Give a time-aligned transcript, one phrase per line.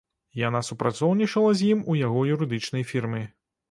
[0.47, 3.27] Яна супрацоўнічала з ім у яго юрыдычнай фірмы.